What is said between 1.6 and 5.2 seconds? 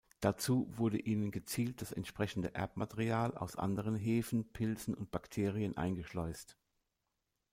das entsprechende Erbmaterial aus anderen Hefen, Pilzen und